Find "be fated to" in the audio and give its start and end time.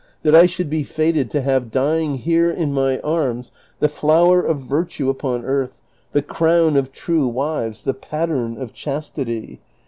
0.67-1.41